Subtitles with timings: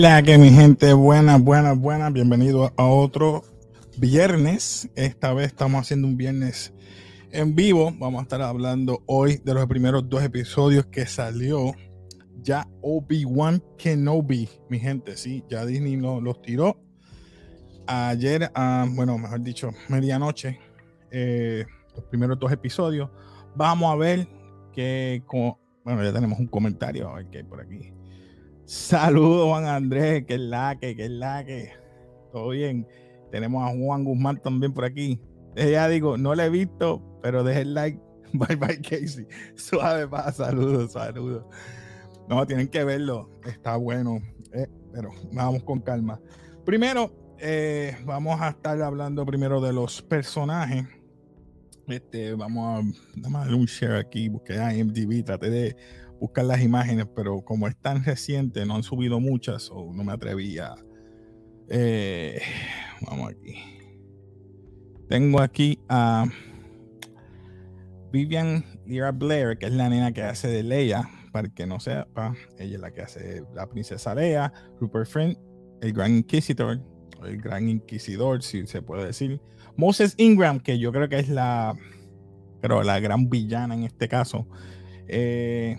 [0.00, 0.94] ¿Qué es la que mi gente?
[0.94, 2.10] Buenas, buenas, buenas.
[2.10, 3.44] Bienvenido a otro
[3.98, 4.88] viernes.
[4.94, 6.72] Esta vez estamos haciendo un viernes
[7.32, 7.92] en vivo.
[7.98, 11.74] Vamos a estar hablando hoy de los primeros dos episodios que salió
[12.40, 15.18] ya Obi-Wan Kenobi, mi gente.
[15.18, 16.80] Sí, ya Disney los tiró.
[17.86, 20.58] Ayer, ah, bueno, mejor dicho, medianoche,
[21.10, 23.10] eh, los primeros dos episodios.
[23.54, 24.26] Vamos a ver
[24.72, 25.22] que,
[25.84, 27.99] bueno, ya tenemos un comentario a ver qué hay por aquí.
[28.70, 31.72] Saludos, Juan Andrés, que es la que, que es la que.
[32.30, 32.86] Todo bien.
[33.32, 35.20] Tenemos a Juan Guzmán también por aquí.
[35.56, 38.00] Ya digo, no le he visto, pero deje el like.
[38.32, 39.26] Bye bye, Casey.
[39.56, 41.46] Suave, pa, saludos, saludos.
[42.28, 43.28] No, tienen que verlo.
[43.44, 44.20] Está bueno.
[44.52, 46.20] Eh, pero vamos con calma.
[46.64, 50.86] Primero, eh, vamos a estar hablando primero de los personajes.
[51.88, 52.84] Este, vamos
[53.16, 55.76] a, darle un share aquí, busqué IMDb, traté de
[56.20, 60.12] buscar las imágenes, pero como es tan reciente, no han subido muchas, o no me
[60.12, 60.74] atrevía.
[61.68, 62.40] Eh,
[63.06, 63.56] vamos aquí.
[65.08, 66.26] Tengo aquí a
[68.12, 72.34] Vivian Lyra Blair, que es la nena que hace de Leia, para que no sepa,
[72.58, 75.36] ella es la que hace la princesa Leia, Rupert Friend,
[75.80, 76.80] el Gran Inquisitor,
[77.24, 79.40] el Gran Inquisidor, si se puede decir.
[79.76, 81.74] Moses Ingram, que yo creo que es la,
[82.60, 84.46] pero la gran villana en este caso.
[85.08, 85.76] Eh,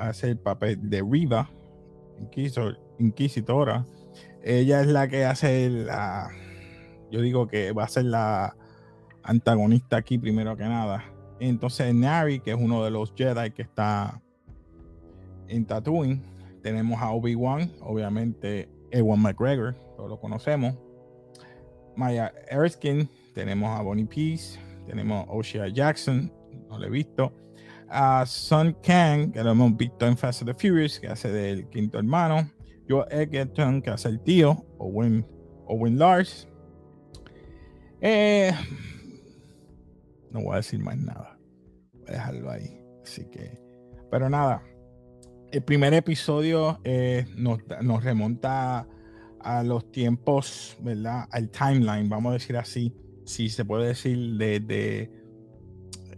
[0.00, 1.50] hace el papel de Riva,
[2.98, 3.86] inquisitora.
[4.42, 6.30] Ella es la que hace la.
[7.10, 8.56] Yo digo que va a ser la
[9.22, 11.04] antagonista aquí primero que nada.
[11.38, 14.22] Entonces, Nari, que es uno de los Jedi que está
[15.48, 16.22] en Tatooine.
[16.62, 20.74] Tenemos a Obi-Wan, obviamente Ewan McGregor, todos lo conocemos.
[21.96, 26.30] Maya Erskine, tenemos a Bonnie Peace, tenemos a Oshia Jackson,
[26.68, 27.32] no lo he visto
[27.90, 31.68] a Son Kang, que lo hemos visto en Fast and the Furious, que hace del
[31.68, 32.48] quinto hermano.
[32.88, 35.26] Joe Egerton, que hace el tío, Owen,
[35.66, 36.48] Owen Lars.
[38.00, 38.52] Eh,
[40.30, 41.38] no voy a decir más nada.
[41.92, 42.80] Voy a dejarlo ahí.
[43.02, 43.60] Así que,
[44.10, 44.62] pero nada.
[45.52, 48.86] El primer episodio eh, nos, nos, remonta
[49.40, 51.26] a los tiempos, ¿verdad?
[51.32, 52.94] Al timeline, vamos a decir así.
[53.24, 55.19] Si se puede decir de, de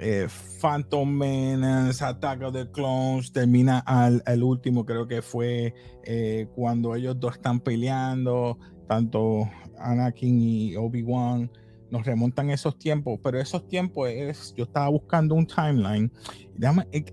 [0.03, 0.27] eh,
[0.61, 5.75] Phantom Menace, Attack of the Clones, termina al, último, creo que fue
[6.05, 8.59] eh, cuando ellos dos están peleando,
[8.89, 9.49] tanto
[9.79, 11.51] Anakin y Obi-Wan,
[11.89, 16.11] nos remontan esos tiempos, pero esos tiempos es, yo estaba buscando un timeline,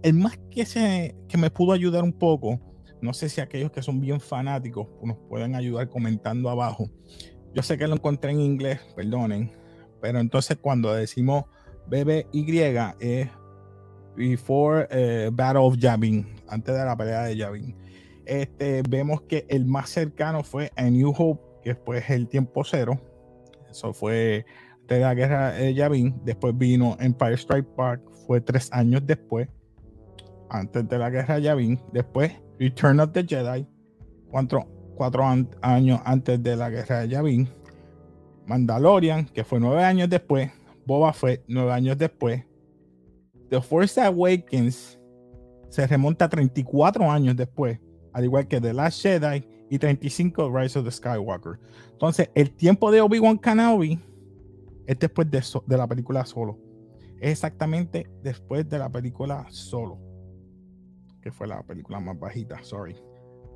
[0.01, 2.59] el, más que, se, que me pudo ayudar un poco,
[3.01, 6.89] no sé si aquellos que son bien fanáticos nos pueden ayudar comentando abajo.
[7.53, 9.51] Yo sé que lo encontré en inglés, perdonen,
[10.01, 11.45] pero entonces cuando decimos
[11.89, 13.27] BBY es
[14.15, 17.75] Before eh, Battle of Yavin, antes de la pelea de Yavin.
[18.25, 22.99] Este, vemos que el más cercano fue a New Hope, que después el tiempo cero.
[23.69, 24.45] Eso fue
[24.87, 26.21] de la guerra de Yavin.
[26.23, 29.47] Después vino Empire Strike Park, fue tres años después,
[30.49, 31.79] antes de la guerra de Yavin.
[31.91, 33.65] Después Return of the Jedi,
[34.29, 35.23] cuatro, cuatro
[35.61, 37.49] años antes de la guerra de Yavin.
[38.45, 40.51] Mandalorian, que fue nueve años después.
[40.89, 42.43] Boba fue nueve años después.
[43.51, 44.99] The Force Awakens
[45.69, 47.79] se remonta 34 años después,
[48.11, 51.59] al igual que The Last Jedi y 35 Rise of the Skywalker.
[51.91, 53.99] Entonces, el tiempo de Obi-Wan Kenobi
[54.87, 56.57] es después de, la película Solo.
[57.21, 59.99] Es exactamente después de la película Solo,
[61.21, 62.95] que fue la película más bajita, sorry.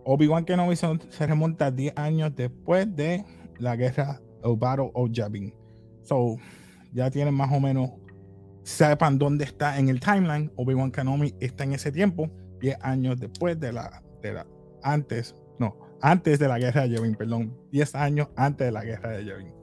[0.06, 3.26] Obi-Wan Kenobi se, se, remonta 10 años después de
[3.58, 5.52] la guerra o Battle of Yavin.
[6.04, 6.38] So,
[6.94, 7.92] ya tienen más o menos,
[8.64, 10.52] sepan dónde está en el timeline.
[10.56, 12.30] Obi-Wan Kenobi está en ese tiempo,
[12.60, 14.48] 10 años después de la, de la,
[14.84, 19.12] antes, no, antes de la guerra de Yavin, perdón, 10 años antes de la guerra
[19.12, 19.54] de Yavin.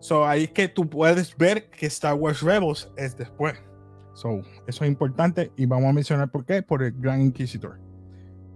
[0.00, 3.54] So ahí es que tú puedes ver que Star Wars Rebels es después.
[4.14, 7.78] So, eso es importante y vamos a mencionar por qué, por el Gran Inquisitor.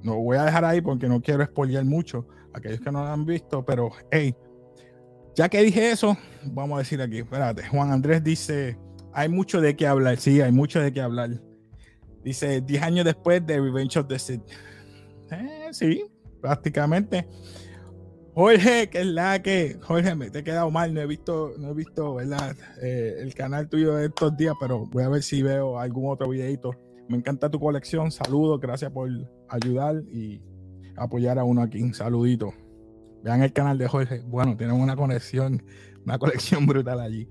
[0.02, 3.24] No voy a dejar ahí porque no quiero spoilear mucho aquellos que no lo han
[3.24, 4.34] visto, pero hey,
[5.34, 8.78] ya que dije eso, vamos a decir aquí, espérate, Juan Andrés dice,
[9.12, 11.30] hay mucho de qué hablar, sí, hay mucho de qué hablar.
[12.24, 14.42] Dice, 10 años después de Revenge of the Sith.
[15.30, 16.04] Eh, sí,
[16.40, 17.26] prácticamente.
[18.34, 21.70] Jorge, que es la que, Jorge, me te he quedado mal, no he visto, no
[21.70, 22.56] he visto, ¿verdad?
[22.80, 26.30] Eh, el canal tuyo de estos días, pero voy a ver si veo algún otro
[26.30, 26.74] videito.
[27.08, 29.10] Me encanta tu colección, saludos, gracias por
[29.48, 30.40] ayudar y
[30.96, 31.82] apoyar a uno aquí.
[31.82, 32.54] Un saludito.
[33.22, 34.20] Vean el canal de Jorge.
[34.26, 35.64] Bueno, tenemos una conexión,
[36.04, 37.28] una colección brutal allí.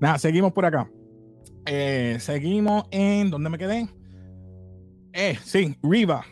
[0.00, 0.90] Nada, seguimos por acá.
[1.66, 3.30] Eh, seguimos en.
[3.30, 3.88] ¿Dónde me quedé?
[5.12, 6.24] Eh, sí, Riva.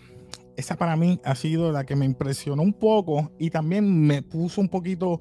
[0.57, 4.61] esa para mí ha sido la que me impresionó un poco y también me puso
[4.61, 5.21] un poquito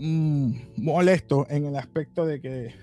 [0.00, 2.74] mm, molesto en el aspecto de que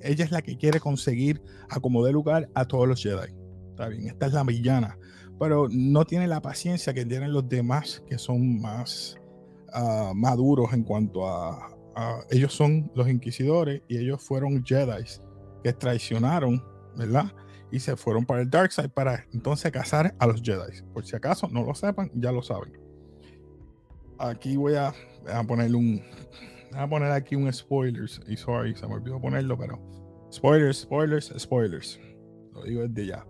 [0.00, 3.32] ella es la que quiere conseguir acomodar lugar a todos los Jedi.
[3.70, 4.98] Está bien, esta es la villana,
[5.38, 9.16] pero no tiene la paciencia que tienen los demás que son más
[9.74, 11.70] uh, maduros en cuanto a,
[12.30, 15.04] ellos son los inquisidores y ellos fueron Jedi
[15.62, 16.60] que traicionaron,
[16.96, 17.32] ¿verdad?
[17.70, 20.82] Y se fueron para el Dark Side para entonces cazar a los Jedi.
[20.92, 22.72] Por si acaso no lo sepan, ya lo saben.
[24.18, 24.92] Aquí voy a,
[25.32, 26.02] a ponerle un.
[26.72, 28.20] Voy a poner aquí un spoilers.
[28.26, 29.80] Y sorry, se me olvidó ponerlo, pero.
[30.32, 32.00] Spoilers, spoilers, spoilers.
[32.52, 33.26] Lo digo desde ya.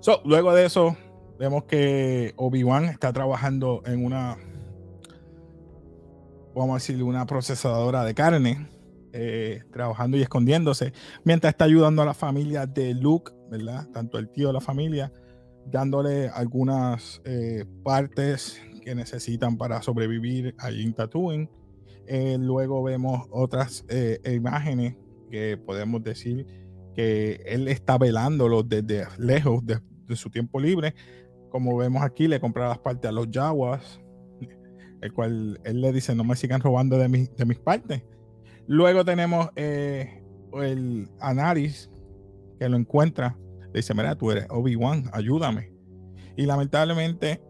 [0.00, 0.96] So, luego de eso,
[1.38, 4.36] vemos que Obi-Wan está trabajando en una
[6.54, 8.68] vamos a decirle, una procesadora de carne,
[9.12, 10.92] eh, trabajando y escondiéndose,
[11.24, 13.88] mientras está ayudando a la familia de Luke, ¿verdad?
[13.92, 15.12] Tanto el tío de la familia,
[15.66, 21.50] dándole algunas eh, partes que necesitan para sobrevivir allí en Tatooine.
[22.06, 23.84] Eh, luego vemos otras
[24.24, 24.96] imágenes
[25.30, 26.46] que podemos decir
[26.98, 29.78] que él está velándolo desde lejos de,
[30.16, 30.94] su tiempo libre.
[31.48, 34.00] Como vemos aquí, le compra las partes a los Jaguars,
[35.00, 38.02] el cual él le dice, no me sigan robando de, de mis partes.
[38.66, 40.22] Luego tenemos eh,
[40.54, 41.90] el Anaris,
[42.58, 43.38] que lo encuentra,
[43.72, 45.72] le dice, mira, tú eres Obi-Wan, ayúdame.
[46.36, 47.42] Y lamentablemente,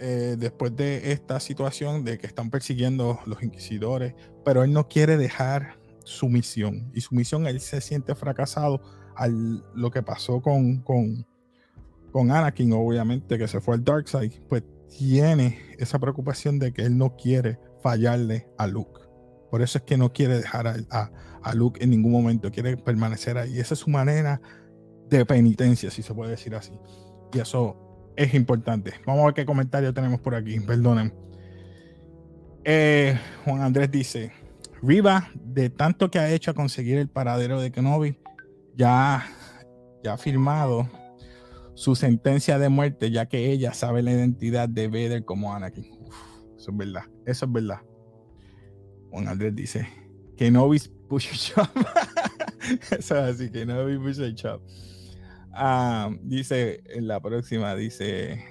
[0.00, 4.14] eh, después de esta situación de que están persiguiendo los inquisidores,
[4.44, 6.90] pero él no quiere dejar su misión.
[6.94, 8.80] Y su misión, él se siente fracasado
[9.14, 11.26] al lo que pasó con, con,
[12.10, 14.64] con Anakin, obviamente, que se fue al Dark Side, pues
[14.98, 19.00] tiene esa preocupación de que él no quiere fallarle a Luke.
[19.50, 21.10] Por eso es que no quiere dejar a,
[21.42, 23.58] a, Luke en ningún momento, quiere permanecer ahí.
[23.58, 24.40] Esa es su manera
[25.08, 26.72] de penitencia, si se puede decir así.
[27.34, 27.76] Y eso
[28.16, 28.94] es importante.
[29.06, 30.58] Vamos a ver qué comentario tenemos por aquí.
[30.60, 31.12] Perdonen.
[32.64, 34.32] Eh, Juan Andrés dice:
[34.82, 38.16] Riva, de tanto que ha hecho a conseguir el paradero de Kenobi,
[38.74, 39.26] ya,
[40.02, 40.88] ya ha firmado
[41.82, 45.84] su sentencia de muerte, ya que ella sabe la identidad de Vader como Anakin.
[46.56, 47.80] eso es verdad, eso es verdad.
[49.10, 49.88] Juan Andrés dice
[50.36, 50.68] que no
[51.08, 51.66] push chop.
[52.96, 54.62] eso es así, que no push chop.
[55.52, 58.44] Ah, dice en la próxima, dice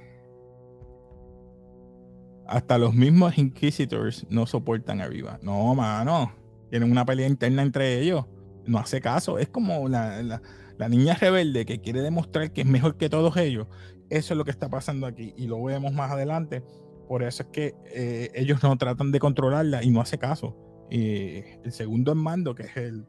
[2.47, 5.39] hasta los mismos Inquisitors no soportan arriba.
[5.41, 6.33] No, mano.
[6.69, 8.25] Tienen una pelea interna entre ellos.
[8.65, 9.39] No hace caso.
[9.39, 10.41] Es como la
[10.89, 13.67] niña rebelde que quiere demostrar que es mejor que todos ellos,
[14.09, 16.63] eso es lo que está pasando aquí y lo vemos más adelante.
[17.07, 20.55] Por eso es que eh, ellos no tratan de controlarla y no hace caso.
[20.89, 23.05] Y el segundo en mando, que es el,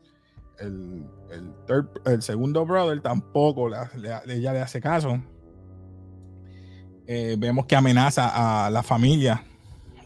[2.07, 5.21] el, segundo brother, tampoco ella le hace caso.
[7.07, 9.45] Eh, vemos que amenaza a la familia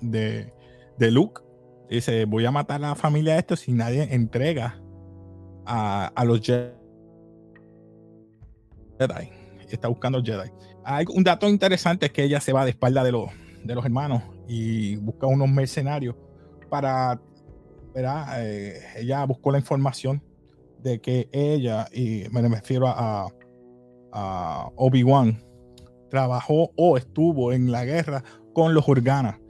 [0.01, 0.53] de,
[0.99, 1.43] de Luke.
[1.91, 4.81] Dice, voy a matar a la familia de estos si nadie entrega
[5.67, 6.41] a, a los
[8.99, 9.31] Jedi.
[9.71, 10.51] Está buscando Jedi.
[10.85, 13.31] Hay un dato interesante es que ella se va de espalda de los,
[13.65, 16.15] de los hermanos y busca unos mercenarios
[16.69, 17.21] para,
[17.95, 18.45] ¿verdad?
[18.45, 20.23] Eh, ella buscó la información
[20.83, 23.27] de que ella, y me refiero a,
[24.13, 25.43] a Obi-Wan,
[26.11, 29.41] trabajó o estuvo en la guerra con los Organa.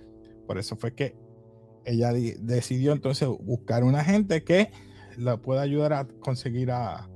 [0.46, 1.14] Por eso fue que
[1.84, 4.70] ella decidió entonces buscar una gente que
[5.16, 7.08] la pueda ayudar a conseguir a,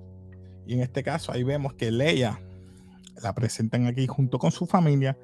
[0.67, 2.41] y en este caso ahí vemos que Leia
[3.23, 5.17] la presentan aquí junto con su familia.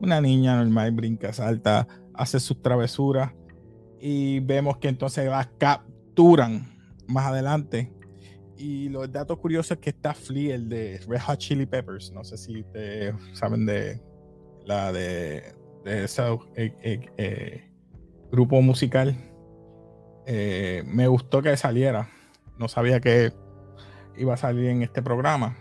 [0.00, 3.32] Una niña normal, brinca, salta, hace sus travesuras.
[4.00, 6.66] Y vemos que entonces la capturan
[7.06, 7.92] más adelante.
[8.56, 12.12] Y los datos curiosos es que está Flea, el de Red Hot Chili Peppers.
[12.12, 14.00] No sé si ustedes saben de
[14.64, 16.22] la de, ese
[16.56, 17.70] eh, eh, eh,
[18.30, 19.16] grupo musical.
[20.26, 22.10] me gustó que saliera.
[22.58, 23.32] No sabía que
[24.20, 25.56] iba a salir en este programa.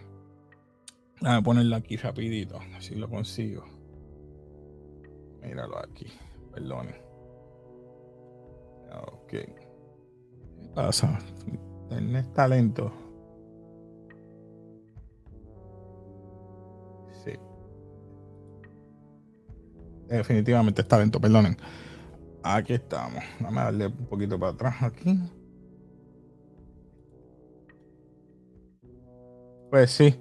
[1.22, 3.64] Voy ponerlo aquí rapidito, si lo consigo.
[5.42, 6.08] Míralo aquí,
[6.54, 6.96] perdone.
[9.04, 9.30] Ok.
[9.30, 9.48] ¿Qué
[10.76, 11.18] pasa?
[11.90, 12.92] Tenés talento.
[17.24, 17.32] Sí.
[20.08, 21.58] Definitivamente es talento, perdonen.
[22.44, 23.24] Aquí estamos.
[23.40, 25.20] Vamos a darle un poquito para atrás aquí.
[29.70, 30.16] Pues sí.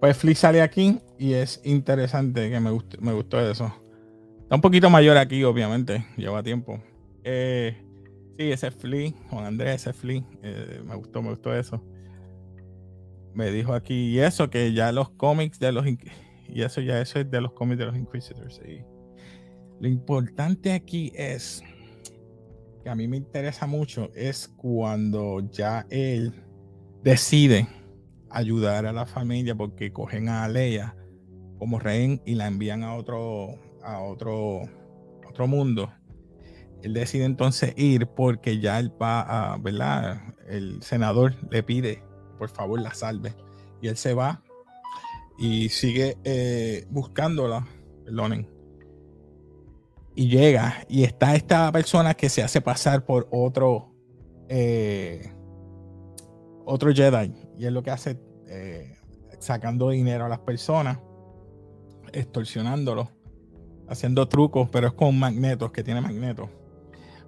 [0.00, 3.72] Pues Flea sale aquí y es interesante que me, guste, me gustó eso.
[4.42, 6.04] Está un poquito mayor aquí, obviamente.
[6.16, 6.80] Lleva tiempo.
[7.22, 7.76] Eh,
[8.38, 9.14] sí, ese es.
[9.30, 9.96] Juan Andrés, ese es.
[10.42, 11.82] Eh, me gustó, me gustó eso.
[13.32, 17.18] Me dijo aquí y eso, que ya los cómics de los Y eso ya eso
[17.18, 18.60] es de los cómics de los Inquisitors.
[19.80, 21.62] Lo importante aquí es
[22.82, 26.32] que a mí me interesa mucho es cuando ya él
[27.02, 27.66] decide
[28.34, 30.96] ayudar a la familia porque cogen a Leia
[31.58, 34.62] como rehén y la envían a otro a otro
[35.26, 35.92] otro mundo.
[36.82, 39.22] Él decide entonces ir porque ya él va
[39.54, 40.20] a, ¿verdad?
[40.46, 42.02] El senador le pide,
[42.38, 43.34] por favor, la salve.
[43.80, 44.42] Y él se va
[45.38, 47.66] y sigue eh, buscándola,
[48.04, 48.48] perdonen.
[50.14, 53.92] Y llega y está esta persona que se hace pasar por otro,
[54.48, 55.32] eh,
[56.64, 57.32] otro Jedi.
[57.58, 58.20] Y es lo que hace
[58.54, 58.96] eh,
[59.38, 60.98] sacando dinero a las personas,
[62.12, 63.08] extorsionándolos,
[63.88, 66.48] haciendo trucos, pero es con magnetos, que tiene magnetos.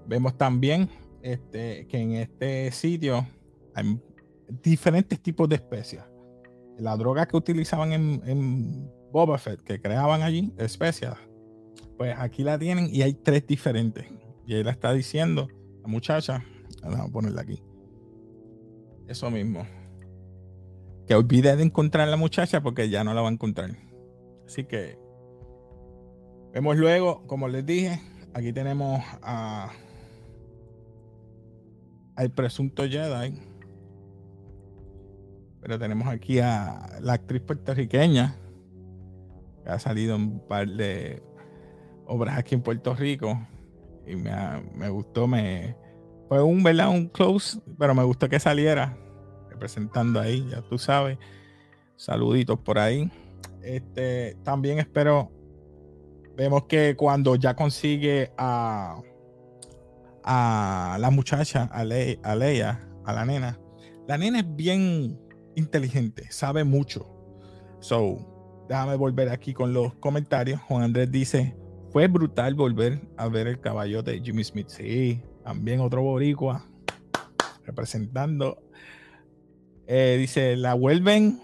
[0.07, 0.89] Vemos también
[1.23, 3.27] este, que en este sitio
[3.75, 4.01] hay
[4.63, 6.05] diferentes tipos de especias
[6.79, 11.17] la droga que utilizaban en, Boba Fett, que creaban allí, especias,
[11.97, 14.05] pues aquí la tienen y hay tres diferentes.
[14.47, 15.49] Y ahí la está diciendo
[15.81, 16.45] la muchacha,
[16.83, 17.63] vamos a ponerla aquí.
[19.07, 19.67] Eso mismo.
[21.07, 23.71] Que olvide de encontrar a la muchacha porque ya no la va a encontrar.
[24.47, 24.99] Así que
[26.53, 28.01] vemos luego, como les dije,
[28.35, 29.71] aquí tenemos a
[32.17, 33.39] al presunto Jedi
[35.67, 38.37] pero tenemos aquí a la actriz puertorriqueña,
[39.65, 41.21] que ha salido en un par de
[42.07, 43.37] obras aquí en Puerto Rico.
[44.07, 45.77] Y me, gustó, me
[46.29, 46.91] fue un, ¿verdad?
[46.91, 48.97] un close, pero me gustó que saliera
[49.57, 51.19] representando ahí, ya tú sabes.
[51.97, 53.11] Saluditos por ahí.
[53.63, 55.33] Este, también espero,
[56.37, 59.01] vemos que cuando ya consigue a,
[60.23, 61.85] a la muchacha, a, a
[62.37, 63.59] Leia, a la nena,
[64.07, 65.19] la nena es bien
[65.57, 67.11] inteligente, sabe mucho.
[67.81, 70.61] So, déjame volver aquí con los comentarios.
[70.63, 71.57] Juan Andrés dice,
[71.91, 74.69] fue brutal volver a ver el caballo de Jimmy Smith.
[74.69, 76.67] Sí, también otro boricua
[77.65, 78.63] representando.
[79.87, 81.41] Eh, dice, la vuelven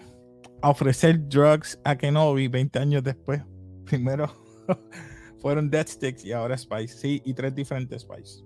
[0.62, 3.42] a ofrecer drugs a Kenobi 20 años después.
[3.84, 4.30] Primero
[5.42, 6.96] fueron Death Sticks y ahora Spice.
[6.96, 8.44] Sí, y tres diferentes Spice.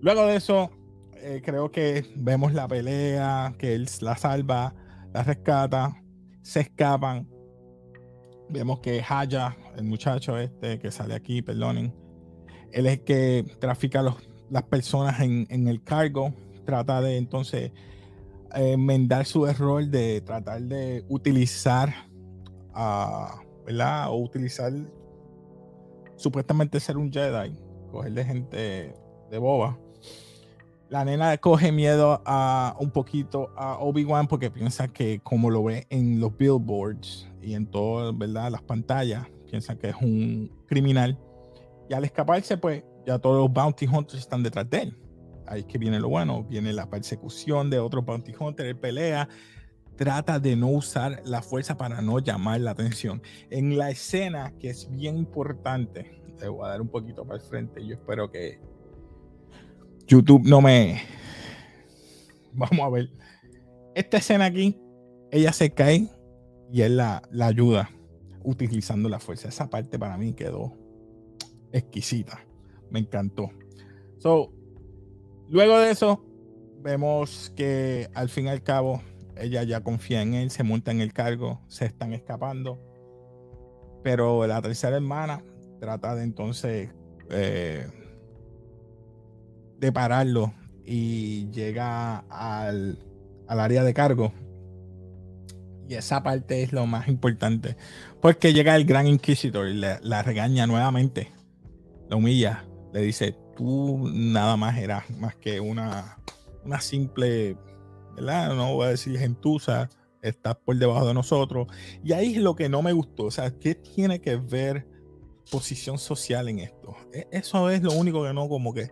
[0.00, 0.70] Luego de eso,
[1.16, 4.74] eh, creo que vemos la pelea, que él la salva,
[5.12, 6.02] la rescata,
[6.42, 7.28] se escapan.
[8.50, 11.94] Vemos que Haya, el muchacho este que sale aquí, perdonen,
[12.72, 14.16] él es el que trafica los,
[14.50, 16.34] las personas en, el cargo,
[16.66, 17.72] trata de entonces
[18.54, 21.92] enmendar su error de tratar de utilizar,
[22.74, 24.10] uh, ¿verdad?
[24.10, 24.72] O utilizar
[26.16, 27.58] supuestamente ser un Jedi,
[27.90, 28.94] cogerle gente
[29.30, 29.78] de boba
[30.94, 35.88] la nena coge miedo a un poquito a Obi-Wan porque piensa que como lo ve
[35.90, 38.14] en los billboards y en todas
[38.52, 41.18] las pantallas, piensa que es un criminal.
[41.88, 44.98] Y al escaparse, pues ya todos los bounty hunters están detrás de él.
[45.46, 49.28] Ahí es que viene lo bueno, viene la persecución de otros bounty hunters, él pelea,
[49.96, 53.22] trata de no usar la fuerza para no llamar la atención.
[53.50, 57.46] En la escena, que es bien importante, le voy a dar un poquito para el
[57.46, 58.60] frente, yo espero que
[60.06, 61.02] YouTube no me.
[62.52, 63.10] Vamos a ver.
[63.94, 64.78] Esta escena aquí,
[65.30, 66.08] ella se cae
[66.72, 67.90] y él la, ayuda
[68.42, 69.48] utilizando la fuerza.
[69.48, 70.76] Esa parte para mí quedó
[71.72, 72.44] exquisita.
[72.90, 73.50] Me encantó.
[74.18, 74.52] So,
[75.54, 76.20] luego de eso,
[76.82, 79.00] vemos que al fin y al cabo
[79.36, 82.78] ella ya confía en él, se monta en el cargo, se están escapando.
[84.02, 85.44] Pero la tercera hermana
[85.80, 86.90] trata de entonces
[87.30, 87.86] eh,
[89.78, 90.52] de pararlo
[90.84, 92.98] y llega al,
[93.46, 94.32] área de cargo.
[95.88, 97.76] Y esa parte es lo más importante.
[98.20, 101.30] Porque llega el gran inquisidor y la regaña nuevamente.
[102.08, 102.64] La humilla.
[102.92, 106.18] Le dice, tú nada más eras más que una,
[106.64, 107.56] una simple,
[108.16, 108.54] ¿verdad?
[108.54, 109.88] No voy a decir gentuza.
[110.22, 111.68] Estás por debajo de nosotros.
[112.02, 113.24] Y ahí es lo que no me gustó.
[113.24, 114.88] O sea, ¿qué tiene que ver
[115.50, 116.96] posición social en esto?
[117.12, 118.90] E, eso es lo único que no como que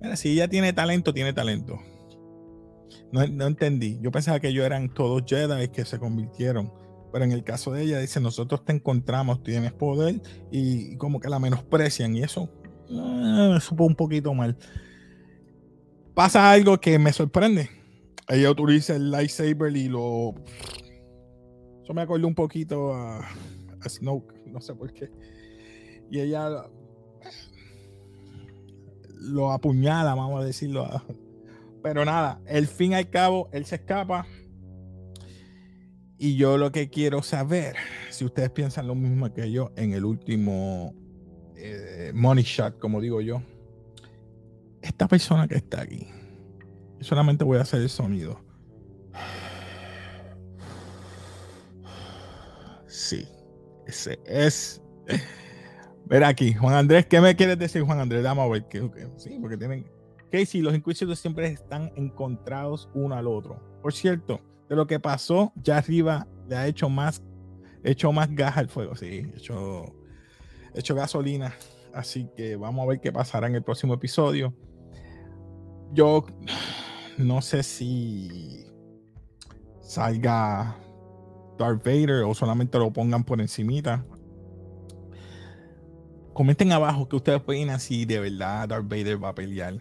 [0.00, 1.78] Mira, si ella tiene talento, tiene talento.
[3.12, 3.98] No, entendí.
[4.00, 6.72] Yo pensaba que ellos eran todos Jedi que se convirtieron.
[7.12, 11.28] Pero en el caso de ella, dice: Nosotros te encontramos, tienes poder, y, como que
[11.28, 12.16] la menosprecian.
[12.16, 12.50] Y eso
[12.90, 14.56] me eh, supo un poquito mal.
[16.14, 17.70] Pasa algo que me sorprende.
[18.28, 20.34] Ella utiliza el lightsaber y lo.
[21.82, 25.10] Eso me acordó un poquito a, a Snoke, no sé por qué.
[26.10, 26.64] Y ella
[29.20, 30.88] lo apuñala, vamos a decirlo.
[31.82, 34.26] Pero nada, el fin al cabo, él se escapa.
[36.18, 37.76] Y yo lo que quiero saber,
[38.10, 40.94] si ustedes piensan lo mismo que yo en el último
[41.62, 43.42] eh, money shot, como digo yo,
[44.82, 46.06] esta persona que está aquí,
[47.00, 48.40] solamente voy a hacer el sonido.
[52.86, 53.26] Sí,
[53.86, 54.82] ese es.
[56.06, 58.24] Ver aquí, Juan Andrés, ¿qué me quieres decir, Juan Andrés?
[58.24, 58.66] Dame a ver.
[59.16, 59.86] sí, porque tienen.
[60.44, 63.62] sí, los Inquisitors siempre están encontrados uno al otro.
[63.80, 67.22] Por cierto, de lo que pasó, ya arriba le ha hecho más,
[67.84, 69.94] hecho más gas al fuego, sí, hecho,
[70.74, 71.54] hecho gasolina.
[71.92, 74.54] Así que vamos a ver qué pasará en el próximo episodio.
[75.92, 76.24] Yo
[77.18, 78.64] no sé si
[79.80, 80.76] salga
[81.58, 84.04] Darth Vader o solamente lo pongan por encimita.
[86.32, 89.74] Comenten abajo que ustedes pueden si de verdad Darth Vader va a pelear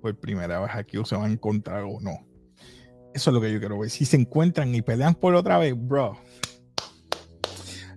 [0.00, 2.26] por primera vez aquí o se va a encontrar o no.
[3.12, 3.90] Eso es lo que yo quiero ver.
[3.90, 6.16] Si se encuentran y pelean por otra vez, bro.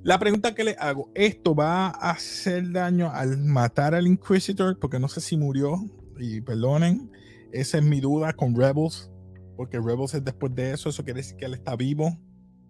[0.04, 4.78] La pregunta que le hago, ¿esto va a hacer daño al matar al Inquisitor?
[4.78, 5.78] Porque no sé si murió.
[6.20, 7.10] Y perdonen,
[7.54, 9.10] esa es mi duda con Rebels.
[9.56, 10.90] Porque Rebels es después de eso.
[10.90, 12.20] ¿Eso quiere decir que él está vivo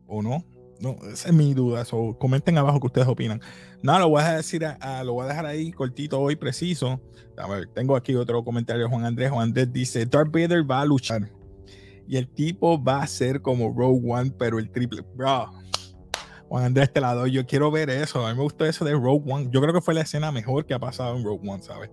[0.05, 0.45] o no?
[0.79, 1.85] No, esa es mi duda.
[1.85, 3.41] So, comenten abajo que ustedes opinan.
[3.81, 4.63] Nada, lo voy a decir,
[5.03, 7.01] lo voy a dejar ahí cortito hoy, preciso.
[7.35, 9.31] A ver, tengo aquí otro comentario de Juan Andrés.
[9.31, 11.31] Juan Andrés dice: Darth Vader va a luchar
[12.07, 15.03] y el tipo va a ser como Rogue One, pero el triple.
[15.15, 15.51] Bro,
[16.53, 17.31] Juan Andrés te la doy.
[17.31, 18.23] Yo quiero ver eso.
[18.23, 19.49] A mí me gustó eso de Rogue One.
[19.49, 21.89] Yo creo que fue la escena mejor que ha pasado en Rogue One, ¿sabes?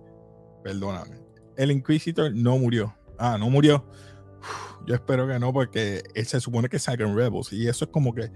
[0.63, 1.19] Perdóname.
[1.57, 2.95] El Inquisitor no murió.
[3.17, 3.83] Ah, no murió.
[4.85, 7.51] yo espero que no, porque se supone que salga en Rebels.
[7.51, 8.31] Y eso es como que.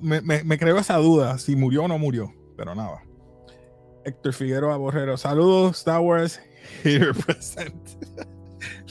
[0.00, 2.32] Me, me, creo esa duda si murió o no murió.
[2.56, 3.02] Pero nada.
[4.06, 5.18] Héctor Figueroa Borrero.
[5.18, 6.40] Saludos, Star Wars.
[6.82, 7.76] Here present.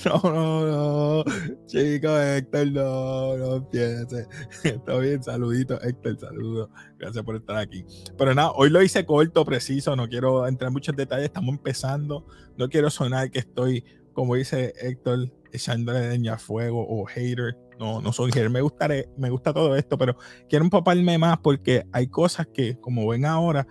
[0.13, 1.23] No, no, no.
[1.65, 4.27] Chicos, Héctor, no, no empiece.
[4.63, 6.69] Está bien, saludito, Héctor, saludo.
[6.99, 7.83] Gracias por estar aquí.
[8.17, 9.95] Pero nada, hoy lo hice corto, preciso.
[9.95, 11.25] No quiero entrar en muchos detalles.
[11.25, 12.27] Estamos empezando.
[12.55, 17.57] No quiero sonar que estoy, como dice Héctor, echándole leña a fuego o hater.
[17.79, 18.51] No, no soy hater.
[18.51, 18.87] Me gusta,
[19.17, 23.67] me gusta todo esto, pero quiero empaparme más porque hay cosas que, como ven ahora,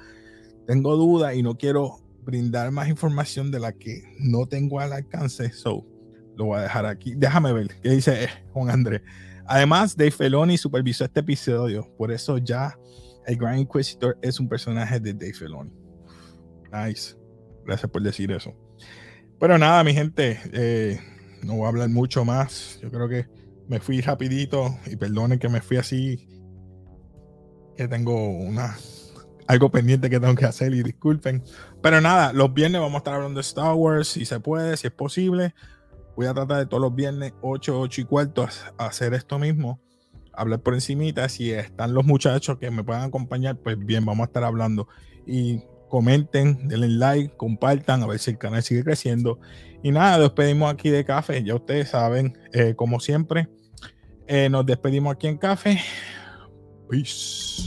[0.66, 5.53] tengo dudas y no quiero brindar más información de la que no tengo al alcance.
[5.53, 5.87] So,
[6.37, 7.14] lo voy a dejar aquí.
[7.16, 9.03] Déjame ver qué dice Juan Andrés.
[9.47, 11.88] Además, Dave Feloni supervisó este episodio.
[11.97, 12.79] Por eso ya
[13.27, 15.73] el Grand Inquisitor es un personaje de Dave Feloni.
[16.73, 17.16] Nice.
[17.64, 18.55] Gracias por decir eso.
[19.38, 20.99] Pero nada, mi gente, eh,
[21.42, 22.79] no voy a hablar mucho más.
[22.83, 23.27] Yo creo que
[23.68, 26.29] me fui rapidito y perdonen que me fui así.
[27.77, 28.77] Que tengo una
[29.47, 31.42] algo pendiente que tengo que hacer y disculpen.
[31.83, 34.87] Pero nada, los viernes vamos a estar hablando de Star Wars, si se puede, si
[34.87, 35.55] es posible.
[36.16, 38.46] Voy a tratar de todos los viernes 8, 8 y cuarto
[38.79, 39.81] hacer esto mismo.
[40.33, 41.29] Hablar por encimita.
[41.29, 44.88] Si están los muchachos que me puedan acompañar, pues bien, vamos a estar hablando.
[45.27, 49.38] Y comenten, denle like, compartan, a ver si el canal sigue creciendo.
[49.83, 51.42] Y nada, despedimos aquí de café.
[51.42, 53.48] Ya ustedes saben, eh, como siempre,
[54.27, 55.81] eh, nos despedimos aquí en café.
[56.88, 57.62] Peace.